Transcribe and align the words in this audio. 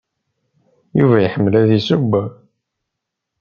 Yuba 0.99 1.17
iḥemmel 1.19 1.53
ad 1.61 1.69
yesseww? 1.73 2.13